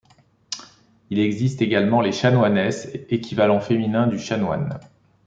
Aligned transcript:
Il 1.11 1.19
existe 1.19 1.61
également 1.61 2.01
les 2.01 2.11
chanoinesses, 2.11 2.89
équivalent 3.09 3.59
féminin 3.61 4.07
du 4.07 4.17
chanoine. 4.17 4.79